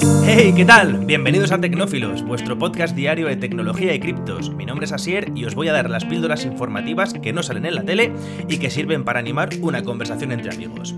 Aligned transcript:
Hey, 0.00 0.52
¿qué 0.54 0.64
tal? 0.64 1.04
Bienvenidos 1.06 1.50
a 1.52 1.60
Tecnófilos, 1.60 2.22
vuestro 2.22 2.58
podcast 2.58 2.94
diario 2.94 3.26
de 3.26 3.36
tecnología 3.36 3.94
y 3.94 4.00
criptos. 4.00 4.50
Mi 4.50 4.66
nombre 4.66 4.86
es 4.86 4.92
Asier 4.92 5.32
y 5.34 5.44
os 5.44 5.54
voy 5.54 5.68
a 5.68 5.72
dar 5.72 5.90
las 5.90 6.04
píldoras 6.04 6.44
informativas 6.44 7.14
que 7.14 7.32
no 7.32 7.42
salen 7.42 7.66
en 7.66 7.74
la 7.74 7.84
tele 7.84 8.12
y 8.48 8.58
que 8.58 8.70
sirven 8.70 9.04
para 9.04 9.18
animar 9.18 9.50
una 9.60 9.82
conversación 9.82 10.32
entre 10.32 10.52
amigos. 10.52 10.94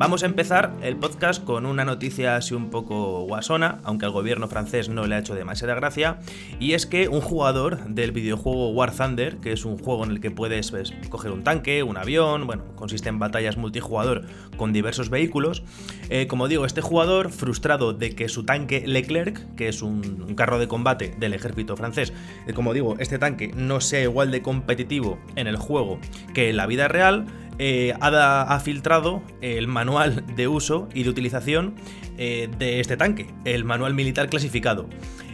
Vamos 0.00 0.22
a 0.22 0.26
empezar 0.26 0.72
el 0.82 0.96
podcast 0.96 1.44
con 1.44 1.66
una 1.66 1.84
noticia 1.84 2.36
así 2.36 2.54
un 2.54 2.70
poco 2.70 3.20
guasona, 3.26 3.80
aunque 3.84 4.06
al 4.06 4.12
gobierno 4.12 4.48
francés 4.48 4.88
no 4.88 5.06
le 5.06 5.14
ha 5.14 5.18
hecho 5.18 5.34
demasiada 5.34 5.74
gracia, 5.74 6.20
y 6.58 6.72
es 6.72 6.86
que 6.86 7.08
un 7.08 7.20
jugador 7.20 7.84
del 7.84 8.10
videojuego 8.10 8.70
War 8.70 8.96
Thunder, 8.96 9.36
que 9.36 9.52
es 9.52 9.66
un 9.66 9.76
juego 9.76 10.04
en 10.04 10.12
el 10.12 10.20
que 10.22 10.30
puedes 10.30 10.70
pues, 10.70 10.94
coger 11.10 11.32
un 11.32 11.44
tanque, 11.44 11.82
un 11.82 11.98
avión, 11.98 12.46
bueno, 12.46 12.64
consiste 12.76 13.10
en 13.10 13.18
batallas 13.18 13.58
multijugador 13.58 14.24
con 14.56 14.72
diversos 14.72 15.10
vehículos, 15.10 15.64
eh, 16.08 16.26
como 16.28 16.48
digo, 16.48 16.64
este 16.64 16.80
jugador, 16.80 17.30
frustrado 17.30 17.92
de 17.92 18.14
que 18.14 18.30
su 18.30 18.39
tanque 18.44 18.82
Leclerc, 18.86 19.54
que 19.54 19.68
es 19.68 19.82
un, 19.82 20.34
carro 20.34 20.58
de 20.58 20.68
combate 20.68 21.14
del 21.18 21.34
ejército 21.34 21.76
francés, 21.76 22.12
eh, 22.46 22.52
como 22.52 22.72
digo, 22.72 22.96
este 22.98 23.18
tanque 23.18 23.52
no 23.54 23.80
sea 23.80 24.02
igual 24.02 24.30
de 24.30 24.42
competitivo 24.42 25.18
en 25.36 25.46
el 25.46 25.56
juego 25.56 25.98
que 26.34 26.50
en 26.50 26.56
la 26.56 26.66
vida 26.66 26.88
real, 26.88 27.26
eh, 27.62 27.92
ha, 28.00 28.58
filtrado 28.64 29.22
el 29.42 29.68
manual 29.68 30.24
de 30.34 30.48
uso 30.48 30.88
y 30.94 31.02
de 31.02 31.10
utilización 31.10 31.74
eh, 32.16 32.48
de 32.58 32.80
este 32.80 32.96
tanque, 32.96 33.26
el 33.44 33.66
manual 33.66 33.92
militar 33.92 34.30
clasificado. 34.30 34.88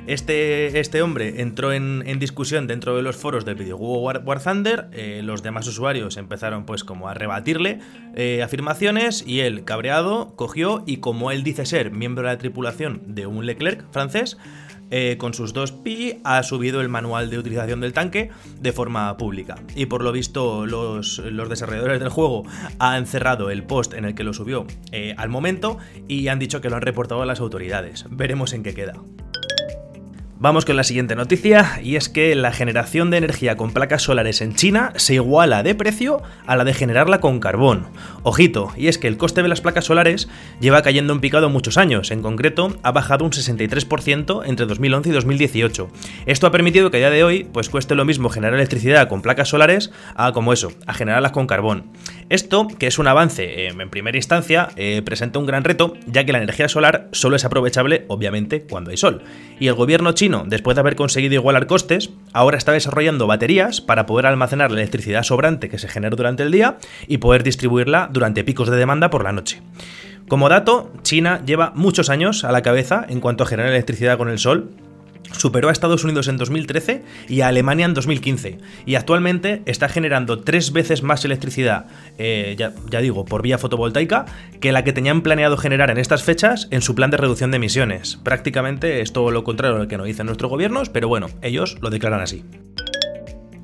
Este, 0.09 0.81
este 0.81 1.03
hombre 1.03 1.41
entró 1.41 1.73
en, 1.73 2.03
discusión 2.19 2.67
dentro 2.67 2.97
de 2.97 3.03
los 3.03 3.15
foros 3.15 3.45
del 3.45 3.55
videojuego 3.55 4.01
War, 4.01 4.43
Thunder, 4.43 4.89
eh, 4.93 5.21
los 5.23 5.45
demás 5.45 5.69
usuarios 5.69 6.17
empezaron 6.17 6.67
pues 6.67 6.83
como 6.83 7.09
a 7.09 7.15
rebatirle 7.15 7.79
afirmaciones 8.43 9.23
y 9.25 9.41
él, 9.41 9.63
cabreado, 9.65 10.35
cogió 10.35 10.83
y 10.85 10.97
como 10.97 11.31
él 11.31 11.45
dice 11.45 11.65
ser 11.65 11.93
miembro 11.93 12.27
de 12.27 12.35
la 12.35 12.39
tripulación 12.39 13.15
de 13.15 13.29
un 13.29 13.47
Leclerc 13.47 13.89
francés, 13.93 14.37
eh, 14.91 15.17
con 15.19 15.35
sus 15.35 15.53
dos 15.53 15.73
pi, 15.73 16.19
ha 16.25 16.43
subido 16.43 16.81
el 16.81 16.89
manual 16.89 17.31
de 17.31 17.39
utilización 17.39 17.81
del 17.81 17.93
tanque 17.93 18.31
de 18.61 18.73
forma 18.73 19.17
pública. 19.17 19.57
Y 19.75 19.87
por 19.87 20.03
lo 20.03 20.13
visto, 20.13 20.67
los, 20.67 21.23
desarrolladores 21.49 22.01
del 22.01 22.09
juego 22.09 22.45
han 22.79 23.07
cerrado 23.07 23.51
el 23.51 23.65
post 23.65 23.95
en 23.95 24.05
el 24.05 24.15
que 24.15 24.25
lo 24.25 24.33
subió 24.33 24.67
eh, 24.93 25.15
al 25.17 25.29
momento 25.29 25.79
y 26.09 26.29
han 26.29 26.39
dicho 26.39 26.61
que 26.61 26.71
lo 26.71 26.77
han 26.77 26.83
reportado 26.83 27.23
a 27.23 27.27
las 27.27 27.41
autoridades. 27.41 28.05
Veremos 28.11 28.53
en 28.53 28.63
qué 28.63 28.75
queda. 28.75 28.95
Vamos 30.39 30.67
con 30.67 30.77
la 30.77 30.85
siguiente 30.85 31.17
noticia, 31.17 31.81
y 31.83 31.97
es 31.97 32.11
que 32.11 32.35
la 32.35 32.53
generación 32.53 33.11
de 33.11 33.17
energía 33.17 33.57
con 33.57 33.73
placas 33.73 34.03
solares 34.03 34.43
en 34.43 34.55
China 34.55 34.93
se 34.97 35.15
iguala 35.15 35.63
de 35.63 35.75
precio 35.75 36.23
a 36.47 36.57
la 36.57 36.65
de 36.65 36.75
generarla 36.75 37.21
con 37.21 37.41
carbón. 37.41 37.87
Ojito, 38.23 38.71
y 38.77 38.89
es 38.89 38.99
que 38.99 39.09
el 39.09 39.17
coste 39.17 39.43
de 39.43 39.49
las 39.49 39.63
placas 39.63 39.87
solares 39.87 40.29
lleva 40.61 40.83
cayendo 40.83 41.15
en 41.15 41.21
picado 41.21 41.49
muchos 41.49 41.79
años, 41.79 42.11
en 42.11 42.21
concreto 42.21 42.77
ha 42.83 42.93
bajado 42.93 43.25
un 43.25 43.31
63% 43.31 44.43
entre 44.45 44.67
2011 44.67 45.09
y 45.09 45.13
2018. 45.13 45.89
Esto 46.27 46.47
ha 46.47 46.51
permitido 46.51 46.91
que 46.91 46.99
a 46.99 47.01
día 47.01 47.11
de 47.11 47.25
hoy 47.25 47.45
pues 47.51 47.71
cueste 47.71 47.95
lo 47.95 48.05
mismo 48.05 48.29
generar 48.29 48.57
electricidad 48.57 49.09
con 49.09 49.23
placas 49.23 49.49
solares 49.49 49.91
a 50.17 50.33
como 50.33 50.53
eso, 50.53 50.71
a 50.87 50.93
generarlas 50.93 51.33
con 51.33 51.47
carbón. 51.47 51.93
Esto, 52.29 52.67
que 52.67 52.89
es 52.89 52.99
un 52.99 53.07
avance 53.07 53.45
eh, 53.45 53.69
en 53.69 53.89
primera 53.89 54.19
instancia, 54.19 54.69
eh, 54.77 55.01
presenta 55.03 55.39
un 55.39 55.47
gran 55.47 55.65
reto, 55.65 55.95
ya 56.07 56.25
que 56.27 56.33
la 56.33 56.39
energía 56.39 56.69
solar 56.69 57.09
solo 57.13 57.37
es 57.37 57.45
aprovechable 57.47 58.05
obviamente 58.09 58.67
cuando 58.69 58.91
hay 58.91 58.99
sol. 58.99 59.23
Y 59.61 59.69
el 59.69 59.75
gobierno 59.75 60.13
chino 60.13 60.26
después 60.47 60.75
de 60.75 60.81
haber 60.81 60.97
conseguido 60.97 61.35
igualar 61.35 61.67
costes, 61.67 62.11
ahora 62.33 62.59
está 62.59 62.73
desarrollando 62.73 63.27
baterías 63.27 63.81
para 63.81 64.07
poder 64.07 64.27
almacenar 64.27 64.71
la 64.71 64.81
electricidad 64.81 65.23
sobrante 65.23 65.69
que 65.69 65.79
se 65.79 65.89
genera 65.89 66.17
durante 66.17 66.43
el 66.43 66.51
día 66.51 66.79
y 67.07 67.19
poder 67.19 67.43
distribuirla 67.43 68.09
durante 68.13 68.45
picos 68.45 68.69
de 68.69 68.77
demanda 68.77 69.11
por 69.11 69.25
la 69.25 69.33
noche. 69.33 69.63
Como 70.29 70.49
dato, 70.49 70.91
China 71.03 71.41
lleva 71.47 71.73
muchos 71.77 72.11
años 72.11 72.43
a 72.45 72.51
la 72.51 72.63
cabeza 72.63 73.07
en 73.09 73.21
cuanto 73.21 73.45
a 73.45 73.47
generar 73.47 73.71
electricidad 73.71 74.19
con 74.19 74.29
el 74.29 74.39
sol, 74.39 74.71
superó 75.33 75.69
a 75.69 75.73
Estados 75.73 76.05
Unidos 76.05 76.29
en 76.29 76.37
2013 76.37 77.03
y 77.29 77.41
a 77.41 77.49
Alemania 77.49 77.87
en 77.87 77.95
2015. 77.95 78.59
Y 78.85 78.95
actualmente 78.95 79.63
está 79.67 79.89
generando 79.89 80.41
tres 80.41 80.73
veces 80.73 81.03
más 81.03 81.25
electricidad, 81.25 81.87
eh, 82.19 82.55
ya, 82.59 83.01
digo, 83.01 83.25
por 83.25 83.43
vía 83.43 83.59
fotovoltaica, 83.59 84.27
que 84.61 84.73
la 84.73 84.85
que 84.85 84.93
tenían 84.93 85.23
planeado 85.23 85.57
generar 85.57 85.91
en 85.91 85.99
estas 85.99 86.23
fechas 86.23 86.69
en 86.71 86.83
su 86.83 86.95
plan 86.95 87.11
de 87.11 87.17
reducción 87.17 87.51
de 87.51 87.57
emisiones. 87.57 88.19
Prácticamente 88.23 89.01
es 89.01 89.13
todo 89.13 89.31
lo 89.31 89.45
contrario 89.45 89.77
a 89.77 89.81
lo 89.81 89.89
que 89.89 89.97
nos 89.97 90.07
dicen 90.07 90.27
nuestros 90.27 90.51
gobiernos, 90.51 90.89
pero 90.89 91.09
bueno, 91.09 91.29
ellos 91.43 91.77
lo 91.81 91.91
declaran 91.91 92.21
así. 92.21 92.45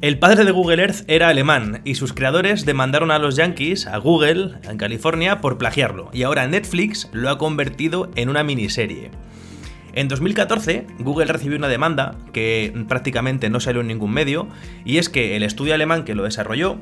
El 0.02 0.18
padre 0.18 0.44
de 0.44 0.50
Google 0.50 0.82
Earth 0.82 1.04
era 1.06 1.28
alemán 1.28 1.80
y 1.84 1.94
sus 1.94 2.12
creadores 2.12 2.66
demandaron 2.66 3.12
a 3.12 3.20
los 3.20 3.36
Yankees, 3.36 3.86
a 3.86 3.98
Google, 3.98 4.54
en 4.68 4.76
California, 4.76 5.40
por 5.40 5.58
plagiarlo, 5.58 6.10
y 6.12 6.24
ahora 6.24 6.48
Netflix 6.48 7.08
lo 7.12 7.30
ha 7.30 7.38
convertido 7.38 8.10
en 8.16 8.28
una 8.28 8.42
miniserie. 8.42 9.12
En 9.94 10.08
2014, 10.08 10.86
Google 11.00 11.26
recibió 11.26 11.58
una 11.58 11.69
demanda 11.69 12.16
que 12.32 12.72
prácticamente 12.88 13.50
no 13.50 13.60
salió 13.60 13.82
en 13.82 13.88
ningún 13.88 14.12
medio, 14.12 14.48
y 14.84 14.98
es 14.98 15.08
que 15.08 15.36
el 15.36 15.42
estudio 15.42 15.75
alemán 15.75 16.04
que 16.04 16.14
lo 16.14 16.25
desarrolló 16.25 16.78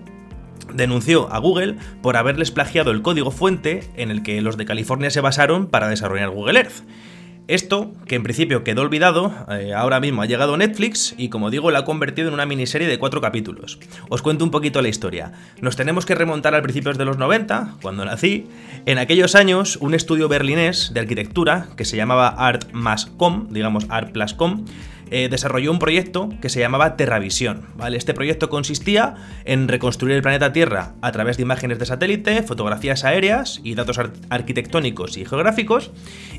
denunció 0.73 1.33
a 1.33 1.39
Google 1.39 1.77
por 2.03 2.17
haberles 2.17 2.51
plagiado 2.51 2.93
el 2.93 3.03
código 3.03 3.31
fuente 3.31 3.83
en 3.97 4.11
el 4.11 4.23
que 4.23 4.41
los 4.41 4.57
de 4.57 4.67
California 4.67 5.11
se 5.11 5.21
basaron 5.21 5.67
para 5.67 5.89
desarrollar 5.89 6.31
Google 6.31 6.61
Earth. 6.61 6.85
Esto, 7.51 7.93
que 8.07 8.15
en 8.15 8.23
principio 8.23 8.63
quedó 8.63 8.83
olvidado, 8.83 9.35
eh, 9.51 9.75
ahora 9.75 9.99
mismo 9.99 10.23
ha 10.23 10.27
llegado 10.27 10.57
Netflix 10.57 11.17
y 11.19 11.31
como 11.31 11.51
digo, 11.51 11.73
la 11.73 11.81
ha 11.81 11.85
convertido 11.85 12.29
en 12.29 12.35
una 12.35 12.47
miniserie 12.47 12.87
de 12.87 12.97
cuatro 13.01 13.21
capítulos. 13.21 13.81
Os 14.09 14.23
cuento 14.23 14.45
un 14.45 14.53
poquito 14.53 14.81
la 14.83 14.89
historia. 14.89 15.33
Nos 15.61 15.75
tenemos 15.75 16.07
que 16.07 16.15
remontar 16.15 16.55
al 16.55 16.63
principios 16.63 16.97
de 16.97 17.07
los 17.07 17.19
90, 17.19 17.75
cuando 17.83 18.05
nací. 18.05 18.47
En 18.87 18.99
aquellos 18.99 19.35
años, 19.35 19.79
un 19.79 19.95
estudio 19.95 20.29
berlinés 20.29 20.95
de 20.95 21.01
arquitectura, 21.01 21.67
que 21.77 21.85
se 21.85 21.97
llamaba 21.97 22.29
Art 22.29 22.71
Com, 23.17 23.49
digamos 23.51 23.85
Art 23.89 24.15
Com, 24.37 24.65
eh, 25.11 25.29
desarrolló 25.29 25.71
un 25.71 25.79
proyecto 25.79 26.29
que 26.41 26.49
se 26.49 26.61
llamaba 26.61 26.97
Terravisión. 26.97 27.67
Este 27.93 28.15
proyecto 28.15 28.49
consistía 28.49 29.15
en 29.45 29.69
reconstruir 29.69 30.17
el 30.17 30.23
planeta 30.23 30.53
Tierra 30.53 30.95
a 31.03 31.13
través 31.13 31.37
de 31.37 31.43
imágenes 31.43 31.79
de 31.79 31.87
satélite, 31.87 32.43
fotografías 32.43 33.05
aéreas 33.05 33.61
y 33.65 33.75
datos 33.75 33.99
arquitectónicos 34.29 35.17
y 35.17 35.25
geográficos. 35.25 35.91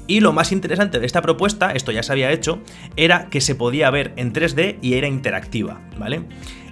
Y 0.08 0.20
lo 0.20 0.34
más 0.34 0.52
interesante 0.52 1.00
de 1.00 1.06
esta 1.06 1.22
propuesta, 1.22 1.72
esto 1.72 1.92
ya 1.92 2.04
se 2.04 2.12
había 2.12 2.31
hecho, 2.31 2.62
era 2.96 3.30
que 3.30 3.42
se 3.42 3.56
podía 3.56 3.90
ver 3.90 4.14
en 4.16 4.34
3D 4.34 4.78
y 4.81 4.94
era 4.96 5.08
interactiva. 5.08 5.81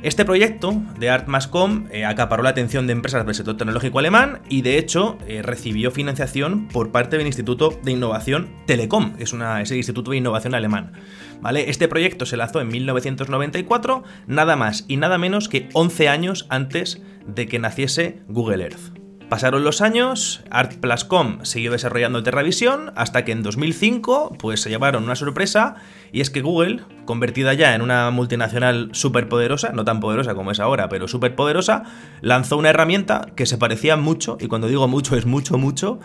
Este 0.01 0.23
proyecto 0.23 0.81
de 0.97 1.09
ArtMascom 1.09 1.87
eh, 1.91 2.05
acaparó 2.05 2.41
la 2.41 2.51
atención 2.51 2.87
de 2.87 2.93
empresas 2.93 3.25
del 3.25 3.35
sector 3.35 3.57
tecnológico 3.57 3.99
alemán 3.99 4.39
y 4.47 4.61
de 4.61 4.77
hecho 4.77 5.17
eh, 5.27 5.41
recibió 5.41 5.91
financiación 5.91 6.69
por 6.69 6.91
parte 6.91 7.17
del 7.17 7.27
Instituto 7.27 7.77
de 7.83 7.91
Innovación 7.91 8.49
Telecom, 8.65 9.15
es, 9.19 9.33
una, 9.33 9.61
es 9.61 9.71
el 9.71 9.77
Instituto 9.77 10.11
de 10.11 10.17
Innovación 10.17 10.55
alemán. 10.55 10.93
¿Vale? 11.41 11.69
Este 11.69 11.87
proyecto 11.87 12.25
se 12.25 12.37
lanzó 12.37 12.61
en 12.61 12.67
1994, 12.67 14.03
nada 14.27 14.55
más 14.55 14.85
y 14.87 14.97
nada 14.97 15.17
menos 15.17 15.49
que 15.49 15.69
11 15.73 16.09
años 16.09 16.45
antes 16.49 17.01
de 17.25 17.47
que 17.47 17.59
naciese 17.59 18.19
Google 18.27 18.63
Earth. 18.63 18.99
Pasaron 19.29 19.63
los 19.63 19.81
años, 19.81 20.43
ArtPlusCom 20.49 21.45
siguió 21.45 21.71
desarrollando 21.71 22.23
Terravisión 22.23 22.91
hasta 22.95 23.25
que 23.25 23.31
en 23.31 23.43
2005 23.43 24.35
pues 24.39 24.59
se 24.61 24.71
llevaron 24.71 25.03
una 25.03 25.15
sorpresa 25.15 25.75
y 26.11 26.21
es 26.21 26.31
que 26.31 26.41
Google, 26.41 26.81
convertida 27.05 27.53
ya 27.53 27.75
en 27.75 27.83
una 27.83 28.09
multinacional 28.09 28.89
súper 28.93 29.29
poderosa, 29.29 29.71
no 29.71 29.85
tan 29.85 29.99
poderosa 29.99 30.33
como 30.33 30.49
es 30.49 30.59
ahora, 30.59 30.89
pero 30.89 31.07
súper 31.07 31.35
poderosa, 31.35 31.83
lanzó 32.21 32.57
una 32.57 32.71
herramienta 32.71 33.27
que 33.35 33.45
se 33.45 33.59
parecía 33.59 33.97
mucho, 33.97 34.35
y 34.39 34.47
cuando 34.47 34.67
digo 34.67 34.87
mucho 34.87 35.15
es 35.15 35.27
mucho, 35.27 35.59
mucho, 35.59 35.99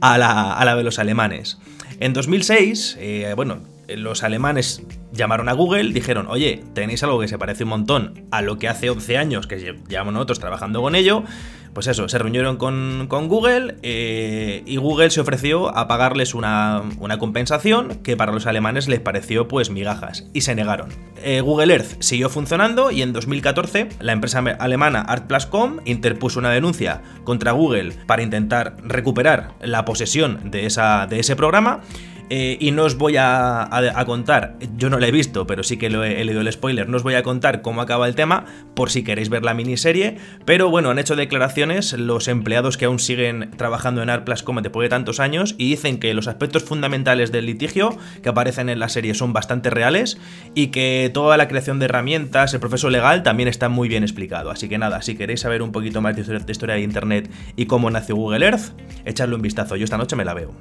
a 0.00 0.16
la, 0.16 0.54
a 0.54 0.64
la 0.64 0.74
de 0.74 0.82
los 0.82 0.98
alemanes. 0.98 1.58
En 1.98 2.14
2006, 2.14 2.96
eh, 2.98 3.34
bueno, 3.36 3.58
los 3.96 4.22
alemanes 4.22 4.82
llamaron 5.12 5.48
a 5.48 5.52
Google, 5.52 5.92
dijeron, 5.92 6.26
oye, 6.28 6.62
tenéis 6.74 7.02
algo 7.02 7.20
que 7.20 7.28
se 7.28 7.38
parece 7.38 7.64
un 7.64 7.70
montón 7.70 8.26
a 8.30 8.42
lo 8.42 8.58
que 8.58 8.68
hace 8.68 8.90
11 8.90 9.18
años 9.18 9.46
que 9.46 9.76
llevamos 9.88 10.14
nosotros 10.14 10.40
trabajando 10.40 10.80
con 10.82 10.94
ello. 10.94 11.24
Pues 11.72 11.86
eso, 11.86 12.08
se 12.08 12.18
reunieron 12.18 12.56
con, 12.56 13.06
Google 13.08 13.76
eh, 13.82 14.64
y 14.66 14.76
Google 14.76 15.10
se 15.10 15.20
ofreció 15.20 15.76
a 15.76 15.86
pagarles 15.86 16.34
una, 16.34 16.82
compensación 17.20 18.00
que 18.02 18.16
para 18.16 18.32
los 18.32 18.46
alemanes 18.46 18.88
les 18.88 18.98
pareció 18.98 19.46
pues 19.46 19.70
migajas 19.70 20.26
y 20.32 20.40
se 20.40 20.56
negaron. 20.56 20.88
Eh, 21.22 21.40
Google 21.42 21.72
Earth 21.72 22.00
siguió 22.00 22.28
funcionando 22.28 22.90
y 22.90 23.02
en 23.02 23.12
2014 23.12 23.88
la 24.00 24.12
empresa 24.12 24.40
alemana 24.58 25.02
ArtPlusCom 25.02 25.78
interpuso 25.84 26.40
una 26.40 26.50
denuncia 26.50 27.02
contra 27.22 27.52
Google 27.52 27.92
para 28.06 28.22
intentar 28.22 28.76
recuperar 28.82 29.54
la 29.60 29.84
posesión 29.84 30.50
de, 30.50 30.66
esa, 30.66 31.06
de 31.06 31.20
ese 31.20 31.36
programa 31.36 31.82
eh, 32.30 32.56
y 32.60 32.70
no 32.70 32.84
os 32.84 32.96
voy 32.96 33.16
a, 33.18 33.68
contar, 34.06 34.56
yo 34.76 34.88
no 34.88 35.00
lo 35.00 35.04
he 35.04 35.10
visto, 35.10 35.48
pero 35.48 35.64
sí 35.64 35.76
que 35.76 35.90
lo 35.90 36.04
he, 36.04 36.24
leído 36.24 36.40
el 36.40 36.52
spoiler, 36.52 36.88
no 36.88 36.96
os 36.96 37.02
voy 37.02 37.14
a 37.14 37.24
contar 37.24 37.60
cómo 37.60 37.80
acaba 37.80 38.06
el 38.06 38.14
tema, 38.14 38.44
por 38.74 38.90
si 38.90 39.02
queréis 39.02 39.28
ver 39.28 39.42
la 39.42 39.52
miniserie, 39.52 40.16
pero 40.44 40.70
bueno, 40.70 40.90
han 40.90 41.00
hecho 41.00 41.16
declaraciones 41.16 41.92
los 41.92 42.28
empleados 42.28 42.76
que 42.76 42.84
aún 42.84 43.00
siguen 43.00 43.50
trabajando 43.56 44.00
en 44.00 44.10
Artplascom 44.10 44.62
después 44.62 44.84
de 44.84 44.90
tantos 44.90 45.18
años 45.18 45.56
y 45.58 45.70
dicen 45.70 45.98
que 45.98 46.14
los 46.14 46.28
aspectos 46.28 46.62
fundamentales 46.62 47.32
del 47.32 47.46
litigio 47.46 47.98
que 48.22 48.28
aparecen 48.28 48.68
en 48.68 48.78
la 48.78 48.88
serie 48.88 49.14
son 49.14 49.32
bastante 49.32 49.68
reales 49.70 50.18
y 50.54 50.68
que 50.68 51.10
toda 51.12 51.36
la 51.36 51.48
creación 51.48 51.80
de 51.80 51.86
herramientas, 51.86 52.54
el 52.54 52.60
proceso 52.60 52.90
legal 52.90 53.24
también 53.24 53.48
está 53.48 53.68
muy 53.68 53.88
bien 53.88 54.04
explicado. 54.04 54.50
Así 54.50 54.68
que 54.68 54.78
nada, 54.78 55.02
si 55.02 55.16
queréis 55.16 55.40
saber 55.40 55.62
un 55.62 55.72
poquito 55.72 56.00
más 56.00 56.14
de 56.14 56.52
historia 56.52 56.76
de 56.76 56.82
Internet 56.82 57.30
y 57.56 57.66
cómo 57.66 57.90
nació 57.90 58.14
Google 58.14 58.46
Earth, 58.46 58.72
echadle 59.04 59.34
un 59.34 59.42
vistazo, 59.42 59.74
yo 59.74 59.84
esta 59.84 59.98
noche 59.98 60.14
me 60.14 60.24
la 60.24 60.34
veo. 60.34 60.54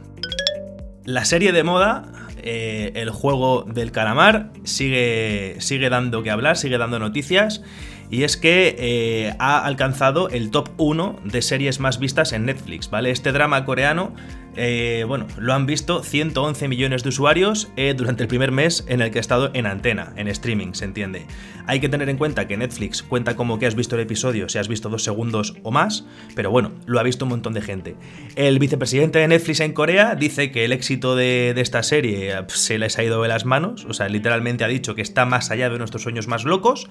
La 1.10 1.26
serie 1.26 1.52
de 1.54 1.64
moda 1.64 2.04
eh, 2.44 2.92
el 2.94 3.10
juego 3.10 3.64
del 3.64 3.92
calamar 3.92 4.52
sigue, 4.64 5.56
sigue 5.58 5.90
dando 5.90 6.22
que 6.22 6.30
hablar, 6.30 6.56
sigue 6.56 6.78
dando 6.78 7.00
noticias. 7.00 7.64
Y 8.12 8.22
es 8.22 8.38
que 8.38 8.76
eh, 8.78 9.36
ha 9.40 9.66
alcanzado 9.66 10.30
el 10.30 10.52
top 10.52 10.70
1 10.78 11.22
de 11.24 11.42
series 11.42 11.80
más 11.80 11.98
vistas 11.98 12.32
en 12.32 12.46
Netflix, 12.46 12.92
¿vale? 12.92 13.10
Este 13.10 13.32
drama 13.32 13.66
coreano 13.66 14.14
eh, 14.62 15.06
bueno, 15.06 15.26
lo 15.38 15.54
han 15.54 15.66
visto 15.66 16.04
111 16.04 16.68
millones 16.68 17.02
de 17.04 17.10
usuarios 17.10 17.72
eh, 17.78 17.94
durante 17.96 18.24
el 18.24 18.28
primer 18.28 18.52
mes 18.52 18.84
en 18.90 19.00
el 19.00 19.10
que 19.10 19.20
ha 19.20 19.22
estado 19.22 19.52
en 19.54 19.66
antena, 19.66 20.12
en 20.18 20.28
streaming, 20.28 20.74
se 20.74 20.84
entiende. 20.84 21.26
Hay 21.66 21.80
que 21.80 21.88
tener 21.88 22.10
en 22.10 22.18
cuenta 22.18 22.46
que 22.46 22.58
Netflix 22.58 23.02
cuenta 23.02 23.38
como 23.38 23.58
que 23.58 23.68
has 23.68 23.76
visto 23.76 23.96
el 23.96 24.02
episodio 24.02 24.50
si 24.50 24.58
has 24.58 24.68
visto 24.68 24.90
dos 24.90 25.02
segundos 25.02 25.56
o 25.64 25.72
más, 25.72 26.06
pero 26.36 26.52
bueno, 26.52 26.74
lo 26.88 27.00
ha 27.00 27.04
visto 27.04 27.24
un 27.24 27.30
montón 27.30 27.54
de 27.54 27.62
gente. 27.62 27.96
El 28.36 28.60
vicepresidente 28.60 29.20
de 29.20 29.30
Netflix 29.30 29.62
en 29.62 29.72
Corea 29.72 30.16
dice 30.16 30.52
que 30.52 30.66
el 30.66 30.74
éxito 30.74 31.16
de, 31.16 31.54
esta 31.56 31.82
serie 31.82 32.34
eh, 32.34 32.44
se 32.48 32.78
les 32.80 32.98
ha 32.98 33.04
ido 33.04 33.22
de 33.22 33.30
las 33.30 33.46
manos, 33.46 33.86
o 33.86 33.94
sea, 33.94 34.10
literalmente 34.10 34.66
ha 34.66 34.68
dicho 34.68 34.94
que 34.94 35.02
está 35.02 35.24
más 35.26 35.52
allá 35.52 35.70
de 35.70 35.78
nuestros 35.78 36.04
sueños 36.04 36.28
más 36.28 36.44
locos, 36.44 36.90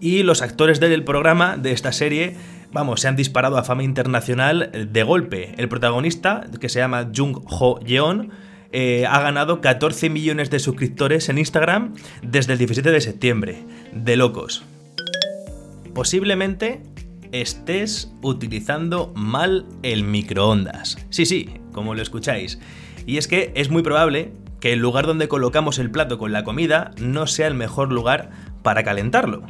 y 0.00 0.24
los 0.24 0.42
actores 0.42 0.80
del 0.80 1.04
programa 1.04 1.56
de 1.56 1.70
esta 1.70 1.92
serie 1.92 2.34
vamos, 2.74 3.00
se 3.00 3.08
han 3.08 3.16
disparado 3.16 3.56
a 3.56 3.64
fama 3.64 3.84
internacional 3.84 4.88
de 4.92 5.02
golpe. 5.04 5.54
El 5.56 5.68
protagonista, 5.68 6.44
que 6.60 6.68
se 6.68 6.80
llama 6.80 7.08
Jung 7.14 7.38
Ho 7.46 7.80
Yeon, 7.80 8.30
eh, 8.72 9.06
ha 9.06 9.20
ganado 9.20 9.60
14 9.60 10.10
millones 10.10 10.50
de 10.50 10.58
suscriptores 10.58 11.28
en 11.28 11.38
Instagram 11.38 11.94
desde 12.22 12.52
el 12.52 12.58
17 12.58 12.90
de 12.90 13.00
septiembre. 13.00 13.62
De 13.92 14.16
locos. 14.16 14.64
Posiblemente 15.94 16.82
estés 17.30 18.12
utilizando 18.22 19.12
mal 19.14 19.66
el 19.84 20.02
microondas. 20.02 20.98
Sí, 21.10 21.26
sí, 21.26 21.50
como 21.72 21.94
lo 21.94 22.02
escucháis. 22.02 22.58
Y 23.06 23.18
es 23.18 23.28
que 23.28 23.52
es 23.54 23.70
muy 23.70 23.84
probable 23.84 24.32
que 24.58 24.72
el 24.72 24.80
lugar 24.80 25.06
donde 25.06 25.28
colocamos 25.28 25.78
el 25.78 25.92
plato 25.92 26.18
con 26.18 26.32
la 26.32 26.42
comida 26.42 26.90
no 27.00 27.28
sea 27.28 27.46
el 27.46 27.54
mejor 27.54 27.92
lugar 27.92 28.30
para 28.64 28.82
calentarlo. 28.82 29.44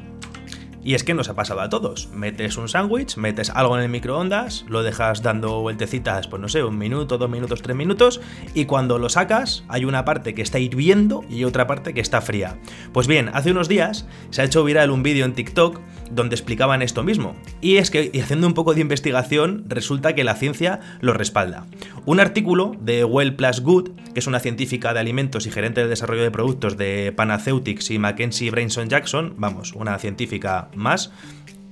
Y 0.85 0.95
es 0.95 1.03
que 1.03 1.15
nos 1.15 1.29
ha 1.29 1.35
pasado 1.35 1.63
a 1.63 1.69
todos. 1.71 2.09
Metes 2.13 2.59
un 2.59 2.69
sándwich, 2.69 3.17
metes 3.17 3.51
algo 3.51 3.77
en 3.77 3.83
el 3.83 3.89
microondas, 3.89 4.67
lo 4.69 4.83
dejas 4.83 5.23
dando 5.23 5.63
vueltecitas, 5.63 6.29
pues 6.29 6.41
no 6.41 6.49
sé, 6.49 6.63
un 6.63 6.79
minuto, 6.79 7.19
dos 7.19 7.31
minutos, 7.31 7.63
tres 7.63 7.77
minutos, 7.77 8.21
y 8.53 8.67
cuando 8.67 8.99
lo 8.99 9.09
sacas 9.09 9.65
hay 9.69 9.85
una 9.87 10.05
parte 10.05 10.35
que 10.35 10.43
está 10.43 10.59
hirviendo 10.59 11.25
y 11.31 11.45
otra 11.45 11.67
parte 11.67 11.95
que 11.95 12.01
está 12.01 12.21
fría. 12.21 12.59
Pues 12.93 13.07
bien, 13.07 13.31
hace 13.33 13.51
unos 13.51 13.69
días 13.69 14.07
se 14.31 14.43
ha 14.43 14.45
hecho 14.45 14.63
viral 14.63 14.91
un 14.91 15.03
vídeo 15.03 15.25
en 15.25 15.33
TikTok 15.33 15.81
donde 16.11 16.35
explicaban 16.35 16.83
esto 16.83 17.03
mismo. 17.03 17.35
Y 17.61 17.77
es 17.77 17.91
que, 17.91 18.11
y 18.13 18.21
haciendo 18.21 18.47
un 18.47 18.55
poco 18.55 18.75
de 18.75 18.81
investigación, 18.81 19.65
resulta 19.69 20.15
que 20.15 20.25
la 20.25 20.35
ciencia 20.35 20.81
lo 21.01 21.13
respalda. 21.13 21.67
Un 22.05 22.21
artículo 22.21 22.77
de 22.81 23.05
Well 23.05 23.35
Plus 23.37 23.61
Good, 23.61 23.91
que 24.13 24.21
es 24.21 24.27
una 24.27 24.41
científica 24.41 24.93
de 24.93 25.01
alimentos 25.01 25.47
y 25.47 25.51
gerente 25.51 25.81
de 25.81 25.89
desarrollo 25.89 26.23
de 26.23 26.31
productos 26.31 26.77
de 26.77 27.13
Panaceutics 27.17 27.91
y 27.91 27.99
Mackenzie 27.99 28.51
Brainson 28.51 28.89
Jackson, 28.89 29.35
vamos, 29.39 29.73
una 29.73 29.99
científica 29.99 30.69
más, 30.77 31.13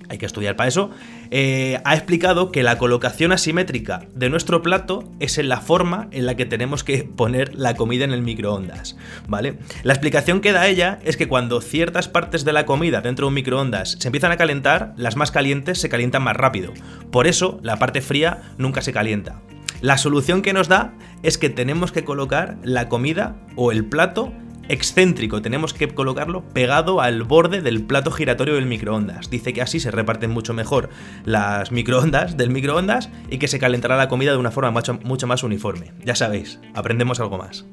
hay 0.08 0.19
que 0.19 0.26
estudiar 0.26 0.56
para 0.56 0.69
eso, 0.69 0.90
eh, 1.31 1.81
ha 1.84 1.94
explicado 1.94 2.52
que 2.52 2.62
la 2.62 2.76
colocación 2.76 3.32
asimétrica 3.32 4.06
de 4.14 4.28
nuestro 4.28 4.60
plato 4.60 5.10
es 5.20 5.38
en 5.38 5.49
la 5.49 5.62
forma 5.62 6.08
en 6.10 6.26
la 6.26 6.37
que 6.37 6.44
tenemos 6.44 6.84
que 6.84 7.04
poner 7.04 7.54
la 7.54 7.75
comida 7.75 8.04
en 8.04 8.12
el 8.12 8.20
microondas, 8.20 8.96
¿vale? 9.26 9.56
La 9.82 9.94
explicación 9.94 10.43
que 10.43 10.52
da 10.52 10.66
ella 10.66 10.99
es 11.04 11.16
que 11.16 11.28
cuando 11.28 11.62
ciertas 11.62 12.08
partes 12.08 12.44
de 12.44 12.52
la 12.52 12.66
comida 12.66 13.00
dentro 13.00 13.25
de 13.25 13.28
un 13.28 13.34
microondas 13.34 13.96
se 13.99 14.08
empiezan 14.08 14.32
a 14.32 14.37
calentar, 14.37 14.93
las 14.99 15.16
más 15.16 15.31
calientes 15.31 15.78
se 15.78 15.88
calientan 15.88 16.22
más 16.22 16.37
rápido. 16.37 16.75
Por 17.10 17.26
eso, 17.26 17.58
la 17.62 17.78
parte 17.78 18.02
fría 18.02 18.43
nunca 18.58 18.82
se 18.82 18.93
calienta. 18.93 19.40
La 19.81 19.98
solución 19.98 20.43
que 20.43 20.52
nos 20.52 20.69
da 20.69 20.93
es 21.22 21.38
que 21.38 21.48
tenemos 21.48 21.90
que 21.90 22.05
colocar 22.05 22.58
la 22.62 22.88
comida 22.88 23.37
o 23.56 23.72
el 23.72 23.87
plato 23.87 24.32
excéntrico, 24.72 25.42
tenemos 25.42 25.74
que 25.74 25.88
colocarlo 25.88 26.42
pegado 26.48 27.02
al 27.02 27.24
borde 27.24 27.60
del 27.60 27.84
plato 27.84 28.10
giratorio 28.10 28.54
del 28.54 28.64
microondas. 28.64 29.28
Dice 29.28 29.52
que 29.52 29.60
así 29.60 29.80
se 29.80 29.90
reparten 29.90 30.30
mucho 30.30 30.54
mejor 30.54 30.88
las 31.26 31.70
microondas 31.72 32.38
del 32.38 32.48
microondas 32.48 33.10
y 33.28 33.36
que 33.36 33.48
se 33.48 33.58
calentará 33.58 33.98
la 33.98 34.08
comida 34.08 34.32
de 34.32 34.38
una 34.38 34.50
forma 34.50 34.70
mucho, 34.70 34.98
mucho 35.04 35.26
más 35.26 35.42
uniforme. 35.42 35.92
Ya 36.04 36.16
sabéis, 36.16 36.58
aprendemos 36.74 37.20
algo 37.20 37.36
más. 37.36 37.66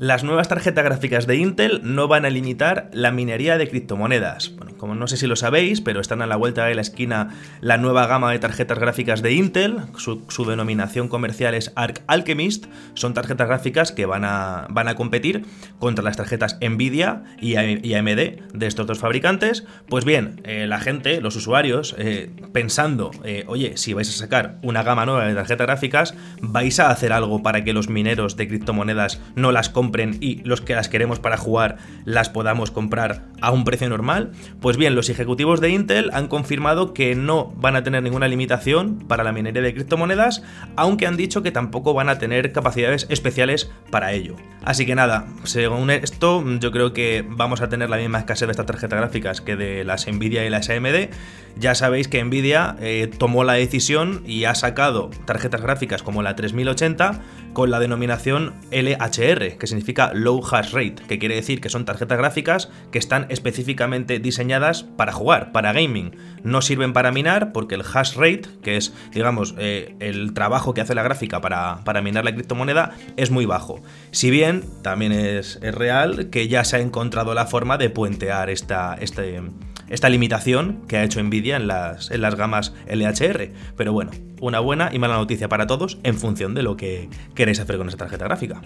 Las 0.00 0.24
nuevas 0.24 0.48
tarjetas 0.48 0.82
gráficas 0.82 1.26
de 1.26 1.36
Intel 1.36 1.82
no 1.82 2.08
van 2.08 2.24
a 2.24 2.30
limitar 2.30 2.88
la 2.94 3.10
minería 3.10 3.58
de 3.58 3.68
criptomonedas. 3.68 4.56
Bueno, 4.56 4.72
como 4.78 4.94
no 4.94 5.06
sé 5.06 5.18
si 5.18 5.26
lo 5.26 5.36
sabéis, 5.36 5.82
pero 5.82 6.00
están 6.00 6.22
a 6.22 6.26
la 6.26 6.36
vuelta 6.36 6.64
de 6.64 6.74
la 6.74 6.80
esquina 6.80 7.36
la 7.60 7.76
nueva 7.76 8.06
gama 8.06 8.32
de 8.32 8.38
tarjetas 8.38 8.78
gráficas 8.78 9.20
de 9.20 9.34
Intel. 9.34 9.76
Su, 9.98 10.46
denominación 10.46 11.08
comercial 11.08 11.52
es 11.52 11.70
Arc 11.76 12.00
Alchemist. 12.06 12.64
Son 12.94 13.12
tarjetas 13.12 13.46
gráficas 13.46 13.92
que 13.92 14.06
van 14.06 14.24
a, 14.24 14.68
van 14.70 14.88
a 14.88 14.94
competir 14.94 15.44
contra 15.78 16.02
las 16.02 16.16
tarjetas 16.16 16.56
Nvidia 16.62 17.24
y, 17.38 17.56
AMD 17.56 18.16
de 18.54 18.66
estos 18.66 18.86
dos 18.86 19.00
fabricantes. 19.00 19.66
Pues 19.90 20.06
bien, 20.06 20.40
eh, 20.44 20.66
la 20.66 20.80
gente, 20.80 21.20
los 21.20 21.36
usuarios, 21.36 21.94
eh, 21.98 22.30
pensando, 22.54 23.10
eh, 23.22 23.44
oye, 23.48 23.76
si 23.76 23.92
vais 23.92 24.08
a 24.08 24.12
sacar 24.12 24.56
una 24.62 24.82
gama 24.82 25.04
nueva 25.04 25.26
de 25.26 25.34
tarjetas 25.34 25.66
gráficas, 25.66 26.14
vais 26.40 26.80
a 26.80 26.88
hacer 26.88 27.12
algo 27.12 27.42
para 27.42 27.64
que 27.64 27.74
los 27.74 27.90
mineros 27.90 28.38
de 28.38 28.48
criptomonedas 28.48 29.20
no 29.34 29.52
las 29.52 29.68
compren 29.68 29.89
y 30.20 30.42
los 30.44 30.60
que 30.60 30.74
las 30.74 30.88
queremos 30.88 31.18
para 31.18 31.36
jugar 31.36 31.76
las 32.04 32.28
podamos 32.28 32.70
comprar 32.70 33.24
a 33.40 33.50
un 33.50 33.64
precio 33.64 33.88
normal. 33.88 34.32
Pues 34.60 34.76
bien, 34.76 34.94
los 34.94 35.08
ejecutivos 35.08 35.60
de 35.60 35.70
Intel 35.70 36.10
han 36.12 36.28
confirmado 36.28 36.94
que 36.94 37.14
no 37.14 37.52
van 37.56 37.76
a 37.76 37.82
tener 37.82 38.02
ninguna 38.02 38.28
limitación 38.28 38.98
para 39.08 39.24
la 39.24 39.32
minería 39.32 39.62
de 39.62 39.74
criptomonedas, 39.74 40.42
aunque 40.76 41.06
han 41.06 41.16
dicho 41.16 41.42
que 41.42 41.50
tampoco 41.50 41.94
van 41.94 42.08
a 42.08 42.18
tener 42.18 42.52
capacidades 42.52 43.06
especiales 43.10 43.70
para 43.90 44.12
ello. 44.12 44.36
Así 44.64 44.86
que 44.86 44.94
nada, 44.94 45.26
según 45.44 45.90
esto, 45.90 46.44
yo 46.58 46.70
creo 46.70 46.92
que 46.92 47.24
vamos 47.26 47.60
a 47.60 47.68
tener 47.68 47.88
la 47.90 47.96
misma 47.96 48.18
escasez 48.18 48.46
de 48.46 48.52
estas 48.52 48.66
tarjetas 48.66 48.98
gráficas 48.98 49.40
que 49.40 49.56
de 49.56 49.84
las 49.84 50.06
Nvidia 50.06 50.44
y 50.44 50.50
las 50.50 50.68
AMD. 50.68 51.08
Ya 51.56 51.74
sabéis 51.74 52.08
que 52.08 52.22
Nvidia 52.22 52.76
eh, 52.80 53.10
tomó 53.18 53.44
la 53.44 53.54
decisión 53.54 54.22
y 54.26 54.44
ha 54.44 54.54
sacado 54.54 55.10
tarjetas 55.24 55.62
gráficas 55.62 56.02
como 56.02 56.22
la 56.22 56.36
3080 56.36 57.20
con 57.52 57.70
la 57.70 57.80
denominación 57.80 58.54
LHR, 58.70 59.58
que 59.58 59.66
significa 59.66 59.79
significa 59.80 60.12
Low 60.12 60.42
Hash 60.44 60.72
Rate, 60.72 60.96
que 61.08 61.18
quiere 61.18 61.34
decir 61.36 61.62
que 61.62 61.70
son 61.70 61.86
tarjetas 61.86 62.18
gráficas 62.18 62.68
que 62.92 62.98
están 62.98 63.26
específicamente 63.30 64.18
diseñadas 64.18 64.82
para 64.82 65.12
jugar, 65.12 65.52
para 65.52 65.72
gaming. 65.72 66.14
No 66.44 66.60
sirven 66.60 66.92
para 66.92 67.12
minar 67.12 67.52
porque 67.52 67.76
el 67.76 67.82
hash 67.82 68.16
rate, 68.16 68.42
que 68.62 68.76
es, 68.76 68.92
digamos, 69.12 69.54
eh, 69.58 69.94
el 70.00 70.34
trabajo 70.34 70.74
que 70.74 70.82
hace 70.82 70.94
la 70.94 71.02
gráfica 71.02 71.40
para, 71.40 71.82
para, 71.84 72.02
minar 72.02 72.24
la 72.24 72.34
criptomoneda, 72.34 72.92
es 73.16 73.30
muy 73.30 73.46
bajo. 73.46 73.82
Si 74.10 74.30
bien 74.30 74.64
también 74.82 75.12
es, 75.12 75.58
real 75.62 76.28
que 76.28 76.48
ya 76.48 76.64
se 76.64 76.76
ha 76.76 76.80
encontrado 76.80 77.32
la 77.34 77.46
forma 77.46 77.78
de 77.78 77.88
puentear 77.88 78.50
esta, 78.50 78.96
este, 79.00 79.40
esta 79.88 80.08
limitación 80.10 80.82
que 80.88 80.98
ha 80.98 81.04
hecho 81.04 81.22
Nvidia 81.22 81.56
en 81.56 81.66
las, 81.66 82.10
en 82.10 82.20
las 82.20 82.34
gamas 82.34 82.74
LHR. 82.86 83.50
Pero 83.76 83.92
bueno, 83.92 84.10
una 84.40 84.60
buena 84.60 84.90
y 84.92 84.98
mala 84.98 85.16
noticia 85.16 85.48
para 85.48 85.66
todos 85.66 85.98
en 86.02 86.16
función 86.16 86.54
de 86.54 86.62
lo 86.62 86.76
que 86.76 87.08
queréis 87.34 87.60
hacer 87.60 87.78
con 87.78 87.88
esa 87.88 87.96
tarjeta 87.96 88.26
gráfica. 88.26 88.60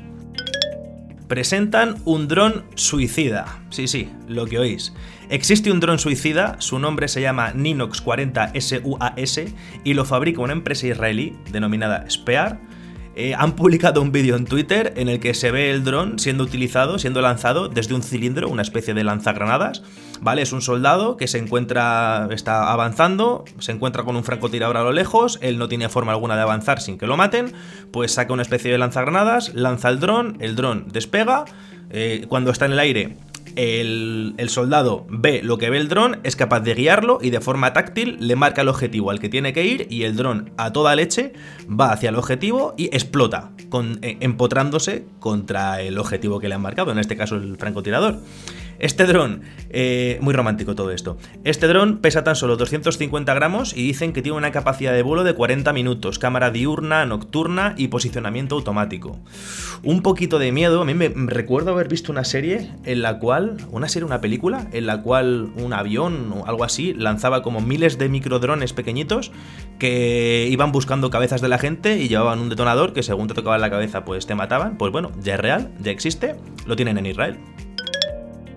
Presentan 1.28 1.96
un 2.04 2.28
dron 2.28 2.64
suicida. 2.74 3.62
Sí, 3.70 3.88
sí, 3.88 4.10
lo 4.28 4.46
que 4.46 4.58
oís. 4.58 4.92
Existe 5.30 5.72
un 5.72 5.80
dron 5.80 5.98
suicida, 5.98 6.56
su 6.58 6.78
nombre 6.78 7.08
se 7.08 7.22
llama 7.22 7.52
Ninox 7.52 8.00
40 8.00 8.52
SUAS 8.60 9.40
y 9.84 9.94
lo 9.94 10.04
fabrica 10.04 10.42
una 10.42 10.52
empresa 10.52 10.86
israelí 10.86 11.34
denominada 11.50 12.04
Spear 12.10 12.60
eh, 13.16 13.34
han 13.36 13.52
publicado 13.54 14.02
un 14.02 14.10
vídeo 14.10 14.34
en 14.34 14.44
Twitter 14.44 14.92
en 14.96 15.08
el 15.08 15.20
que 15.20 15.34
se 15.34 15.52
ve 15.52 15.70
el 15.70 15.84
dron 15.84 16.18
siendo 16.18 16.42
utilizado, 16.42 16.98
siendo 16.98 17.20
lanzado 17.20 17.68
desde 17.68 17.94
un 17.94 18.02
cilindro, 18.02 18.48
una 18.48 18.62
especie 18.62 18.92
de 18.92 19.04
lanzagranadas. 19.04 19.82
¿Vale? 20.20 20.42
Es 20.42 20.52
un 20.52 20.62
soldado 20.62 21.16
que 21.16 21.26
se 21.26 21.38
encuentra, 21.38 22.28
está 22.30 22.72
avanzando, 22.72 23.44
se 23.58 23.72
encuentra 23.72 24.04
con 24.04 24.16
un 24.16 24.24
francotirador 24.24 24.76
a 24.76 24.82
lo 24.82 24.92
lejos, 24.92 25.38
él 25.42 25.58
no 25.58 25.68
tiene 25.68 25.88
forma 25.88 26.12
alguna 26.12 26.36
de 26.36 26.42
avanzar 26.42 26.80
sin 26.80 26.98
que 26.98 27.06
lo 27.06 27.16
maten, 27.16 27.52
pues 27.90 28.12
saca 28.12 28.32
una 28.32 28.42
especie 28.42 28.70
de 28.70 28.78
lanzagranadas, 28.78 29.54
lanza 29.54 29.88
el 29.88 30.00
dron, 30.00 30.36
el 30.40 30.56
dron 30.56 30.86
despega, 30.88 31.44
eh, 31.90 32.26
cuando 32.28 32.50
está 32.50 32.64
en 32.66 32.72
el 32.72 32.78
aire 32.78 33.16
el, 33.56 34.48
soldado 34.48 35.06
ve 35.08 35.40
lo 35.42 35.58
que 35.58 35.70
ve 35.70 35.78
el 35.78 35.88
dron, 35.88 36.20
es 36.24 36.36
capaz 36.36 36.60
de 36.60 36.74
guiarlo 36.74 37.18
y 37.20 37.30
de 37.30 37.40
forma 37.40 37.72
táctil 37.72 38.16
le 38.20 38.36
marca 38.36 38.62
el 38.62 38.68
objetivo 38.68 39.10
al 39.10 39.20
que 39.20 39.28
tiene 39.28 39.52
que 39.52 39.64
ir 39.64 39.86
y 39.90 40.04
el 40.04 40.16
dron 40.16 40.52
a 40.56 40.72
toda 40.72 40.96
leche 40.96 41.32
va 41.68 41.92
hacia 41.92 42.10
el 42.10 42.16
objetivo 42.16 42.74
y 42.76 42.86
explota, 42.86 43.50
eh, 44.02 44.16
empotrándose 44.20 45.06
contra 45.20 45.80
el 45.80 45.98
objetivo 45.98 46.40
que 46.40 46.48
le 46.48 46.54
han 46.54 46.62
marcado, 46.62 46.92
en 46.92 46.98
este 46.98 47.16
caso 47.16 47.36
el 47.36 47.56
francotirador. 47.56 48.18
Este 48.78 49.04
dron, 49.04 49.42
eh, 49.70 50.18
muy 50.20 50.34
romántico 50.34 50.74
todo 50.74 50.90
esto, 50.90 51.16
este 51.44 51.66
dron 51.66 51.98
pesa 51.98 52.24
tan 52.24 52.36
solo 52.36 52.56
250 52.56 53.32
gramos 53.34 53.76
y 53.76 53.86
dicen 53.86 54.12
que 54.12 54.22
tiene 54.22 54.38
una 54.38 54.52
capacidad 54.52 54.92
de 54.92 55.02
vuelo 55.02 55.24
de 55.24 55.34
40 55.34 55.72
minutos, 55.72 56.18
cámara 56.18 56.50
diurna, 56.50 57.04
nocturna 57.06 57.74
y 57.76 57.88
posicionamiento 57.88 58.54
automático. 58.54 59.18
un 59.82 60.02
poquito 60.02 60.38
de 60.38 60.52
miedo. 60.52 60.80
A 60.80 60.84
mí 60.84 60.94
me 60.94 61.08
recuerdo 61.08 61.72
haber 61.72 61.88
visto 61.88 62.10
una 62.10 62.24
serie 62.24 62.70
en 62.84 63.02
la 63.02 63.18
cual, 63.18 63.56
una 63.70 63.88
serie, 63.88 64.06
una 64.06 64.20
película, 64.20 64.68
en 64.72 64.86
la 64.86 65.02
cual 65.02 65.50
un 65.56 65.72
avión 65.72 66.32
o 66.32 66.46
algo 66.46 66.64
así 66.64 66.94
lanzaba 66.94 67.42
como 67.42 67.60
miles 67.60 67.98
de 67.98 68.08
microdrones 68.08 68.72
pequeñitos 68.72 69.32
que 69.78 70.48
iban 70.50 70.72
buscando 70.72 71.10
cabezas 71.10 71.40
de 71.40 71.48
la 71.48 71.58
gente 71.58 71.98
y 71.98 72.08
llevaban 72.08 72.40
un 72.40 72.48
detonador 72.48 72.92
que 72.92 73.02
según 73.02 73.28
te 73.28 73.34
tocaba 73.34 73.58
la 73.58 73.70
cabeza 73.70 74.04
pues 74.04 74.26
te 74.26 74.34
mataban. 74.34 74.78
Pues 74.78 74.92
bueno, 74.92 75.12
ya 75.20 75.34
es 75.34 75.40
real, 75.40 75.70
ya 75.80 75.90
existe, 75.90 76.36
lo 76.66 76.76
tienen 76.76 76.98
en 76.98 77.06
Israel. 77.06 77.38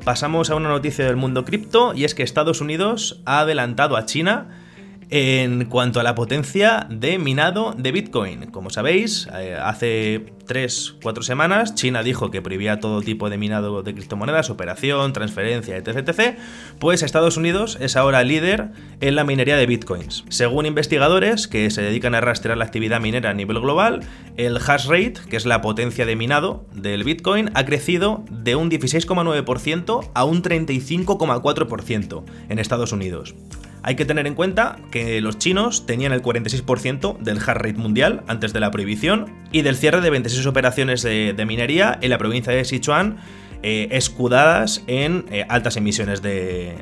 Pasamos 0.08 0.50
a 0.50 0.56
una 0.56 0.70
noticia 0.70 1.04
del 1.04 1.18
mundo 1.18 1.44
cripto 1.44 1.94
y 1.94 2.06
es 2.06 2.16
que 2.16 2.24
Estados 2.24 2.62
Unidos 2.62 3.22
ha 3.26 3.42
adelantado 3.42 3.98
a 3.98 4.06
China 4.06 4.67
en 5.10 5.66
cuanto 5.66 6.00
a 6.00 6.04
la 6.04 6.16
potencia 6.16 6.86
de 6.90 7.18
minado 7.18 7.74
de 7.78 7.92
Bitcoin. 7.92 8.52
Como 8.52 8.70
sabéis, 8.70 9.28
eh, 9.34 9.58
hace 9.62 10.34
3-4 10.48 11.24
semanas 11.24 11.76
China 11.76 12.04
dijo 12.04 12.32
que 12.32 12.42
prohibía 12.42 12.80
todo 12.80 13.02
tipo 13.02 13.30
de 13.30 13.38
minado 13.38 13.84
de 13.84 13.94
criptomonedas, 13.94 14.50
operación, 14.50 15.14
transferencia, 15.14 15.78
etc, 15.78 16.38
Pues 16.80 17.04
Estados 17.04 17.38
Unidos 17.38 17.78
es 17.80 17.96
ahora 17.96 18.24
líder 18.24 18.72
en 19.00 19.16
la 19.16 19.24
minería 19.24 19.58
de 19.58 19.66
Bitcoins. 19.66 20.26
Según 20.30 20.66
investigadores 20.66 21.48
que 21.48 21.70
se 21.70 21.82
dedican 21.82 22.16
a 22.16 22.22
rastrear 22.22 22.58
la 22.58 22.66
actividad 22.66 23.00
minera 23.00 23.30
a 23.30 23.34
nivel 23.34 23.60
global, 23.60 24.02
el 24.36 24.58
hash 24.58 24.88
rate, 24.88 25.16
que 25.30 25.38
es 25.38 25.46
la 25.46 25.62
potencia 25.62 26.06
de 26.06 26.16
minado 26.16 26.66
del 26.74 27.04
Bitcoin, 27.04 27.50
ha 27.54 27.66
crecido 27.66 28.26
de 28.30 28.56
un 28.56 28.70
16,9% 28.70 30.12
a 30.14 30.24
un 30.26 30.44
35,4% 30.44 32.24
en 32.50 32.60
Estados 32.60 32.92
Unidos. 32.92 33.36
Hay 33.84 33.96
que 33.96 34.06
tener 34.06 34.28
en 34.28 34.36
cuenta 34.36 34.78
que 34.92 35.22
los 35.22 35.38
chinos 35.38 35.86
tenían 35.86 36.12
el 36.12 36.22
46% 36.22 37.20
del 37.20 37.38
hash 37.38 37.46
rate 37.46 37.74
mundial 37.74 38.24
antes 38.28 38.54
de 38.54 38.60
la 38.60 38.72
prohibición 38.72 39.32
y 39.52 39.62
del 39.62 39.76
cierre 39.76 40.02
de 40.02 40.10
26 40.10 40.46
operaciones 40.46 41.04
de, 41.04 41.46
minería 41.48 41.98
en 42.02 42.10
la 42.10 42.18
provincia 42.18 42.52
de 42.52 42.66
Sichuan 42.66 43.18
eh, 43.64 43.88
escudadas 43.92 44.84
en 44.88 45.26
eh, 45.32 45.46
altas 45.50 45.78
emisiones 45.78 46.22
de, 46.22 46.76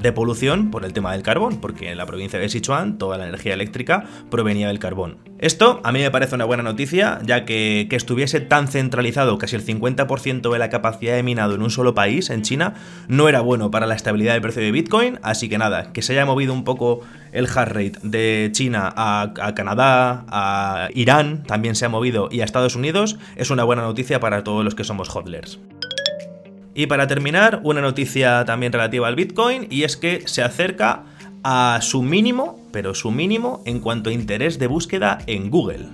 de 0.00 0.12
polución 0.12 0.70
por 0.70 0.84
el 0.84 0.92
tema 0.92 1.12
del 1.12 1.22
carbón, 1.22 1.60
porque 1.60 1.90
en 1.90 1.98
la 1.98 2.06
provincia 2.06 2.38
de 2.38 2.48
Sichuan 2.48 2.98
toda 2.98 3.18
la 3.18 3.28
energía 3.28 3.54
eléctrica 3.54 4.04
provenía 4.30 4.68
del 4.68 4.78
carbón. 4.78 5.18
Esto 5.38 5.80
a 5.84 5.92
mí 5.92 6.00
me 6.00 6.10
parece 6.10 6.34
una 6.34 6.44
buena 6.44 6.62
noticia, 6.62 7.18
ya 7.24 7.44
que 7.44 7.86
que 7.88 7.96
estuviese 7.96 8.40
tan 8.40 8.68
centralizado, 8.68 9.38
casi 9.38 9.56
el 9.56 9.64
50% 9.64 10.52
de 10.52 10.58
la 10.58 10.68
capacidad 10.68 11.14
de 11.14 11.22
minado 11.22 11.54
en 11.54 11.62
un 11.62 11.70
solo 11.70 11.94
país, 11.94 12.30
en 12.30 12.42
China, 12.42 12.74
no 13.08 13.28
era 13.28 13.40
bueno 13.40 13.70
para 13.70 13.86
la 13.86 13.94
estabilidad 13.94 14.32
del 14.32 14.42
precio 14.42 14.62
de 14.62 14.72
Bitcoin, 14.72 15.18
así 15.22 15.48
que 15.48 15.58
nada, 15.58 15.92
que 15.92 16.02
se 16.02 16.12
haya 16.12 16.26
movido 16.26 16.52
un 16.52 16.64
poco 16.64 17.00
el 17.32 17.46
hash 17.46 17.68
rate 17.68 17.98
de 18.02 18.50
China 18.52 18.92
a, 18.94 19.32
a 19.40 19.54
Canadá, 19.54 20.24
a 20.28 20.88
Irán, 20.94 21.42
también 21.44 21.74
se 21.74 21.84
ha 21.84 21.88
movido, 21.88 22.28
y 22.30 22.40
a 22.40 22.44
Estados 22.44 22.76
Unidos, 22.76 23.18
es 23.36 23.50
una 23.50 23.64
buena 23.64 23.82
noticia 23.82 24.20
para 24.20 24.44
todos 24.44 24.64
los 24.64 24.74
que 24.74 24.84
somos 24.84 25.08
hodlers. 25.14 25.58
Y 26.78 26.88
para 26.88 27.06
terminar, 27.06 27.60
una 27.64 27.80
noticia 27.80 28.44
también 28.44 28.70
relativa 28.70 29.08
al 29.08 29.16
Bitcoin 29.16 29.66
y 29.70 29.84
es 29.84 29.96
que 29.96 30.28
se 30.28 30.42
acerca 30.42 31.04
a 31.42 31.78
su 31.80 32.02
mínimo, 32.02 32.62
pero 32.70 32.94
su 32.94 33.10
mínimo 33.10 33.62
en 33.64 33.80
cuanto 33.80 34.10
a 34.10 34.12
interés 34.12 34.58
de 34.58 34.66
búsqueda 34.66 35.16
en 35.26 35.48
Google. 35.48 35.86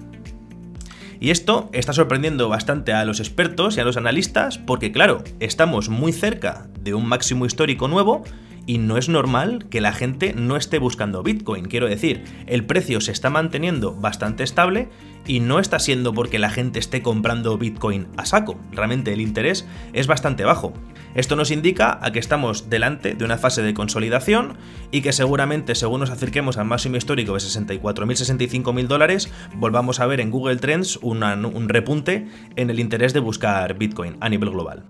Y 1.20 1.30
esto 1.30 1.70
está 1.72 1.92
sorprendiendo 1.92 2.48
bastante 2.48 2.92
a 2.92 3.04
los 3.04 3.20
expertos 3.20 3.76
y 3.76 3.80
a 3.80 3.84
los 3.84 3.96
analistas 3.96 4.58
porque 4.58 4.90
claro, 4.90 5.22
estamos 5.38 5.88
muy 5.88 6.12
cerca 6.12 6.66
de 6.80 6.94
un 6.94 7.06
máximo 7.06 7.46
histórico 7.46 7.86
nuevo 7.86 8.24
y 8.66 8.78
no 8.78 8.96
es 8.96 9.08
normal 9.08 9.66
que 9.70 9.80
la 9.80 9.92
gente 9.92 10.34
no 10.34 10.56
esté 10.56 10.78
buscando 10.78 11.22
Bitcoin. 11.22 11.66
Quiero 11.66 11.88
decir, 11.88 12.24
el 12.46 12.64
precio 12.64 13.00
se 13.00 13.12
está 13.12 13.30
manteniendo 13.30 13.94
bastante 13.94 14.42
estable 14.42 14.88
y 15.26 15.40
no 15.40 15.58
está 15.58 15.78
siendo 15.78 16.12
porque 16.12 16.38
la 16.38 16.50
gente 16.50 16.78
esté 16.78 17.02
comprando 17.02 17.56
Bitcoin 17.58 18.08
a 18.16 18.26
saco. 18.26 18.58
Realmente 18.72 19.12
el 19.12 19.20
interés 19.20 19.66
es 19.92 20.06
bastante 20.06 20.44
bajo. 20.44 20.72
Esto 21.14 21.36
nos 21.36 21.50
indica 21.50 21.98
a 22.02 22.10
que 22.12 22.18
estamos 22.18 22.70
delante 22.70 23.14
de 23.14 23.24
una 23.24 23.38
fase 23.38 23.62
de 23.62 23.74
consolidación 23.74 24.56
y 24.90 25.02
que 25.02 25.12
seguramente 25.12 25.74
según 25.74 26.00
nos 26.00 26.10
acerquemos 26.10 26.56
al 26.56 26.64
máximo 26.64 26.96
histórico 26.96 27.34
de 27.34 27.40
64.000, 27.40 27.82
65.000 27.82 28.86
dólares, 28.86 29.32
volvamos 29.54 30.00
a 30.00 30.06
ver 30.06 30.20
en 30.20 30.30
Google 30.30 30.56
Trends 30.56 30.98
un 31.02 31.68
repunte 31.68 32.26
en 32.56 32.70
el 32.70 32.80
interés 32.80 33.12
de 33.12 33.20
buscar 33.20 33.76
Bitcoin 33.76 34.16
a 34.20 34.28
nivel 34.28 34.50
global. 34.50 34.84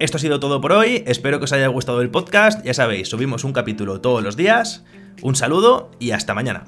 Esto 0.00 0.16
ha 0.16 0.20
sido 0.20 0.40
todo 0.40 0.60
por 0.60 0.72
hoy, 0.72 1.04
espero 1.06 1.38
que 1.38 1.44
os 1.44 1.52
haya 1.52 1.68
gustado 1.68 2.00
el 2.00 2.10
podcast, 2.10 2.64
ya 2.64 2.74
sabéis, 2.74 3.08
subimos 3.08 3.44
un 3.44 3.52
capítulo 3.52 4.00
todos 4.00 4.24
los 4.24 4.36
días, 4.36 4.84
un 5.22 5.36
saludo 5.36 5.92
y 6.00 6.10
hasta 6.10 6.34
mañana. 6.34 6.64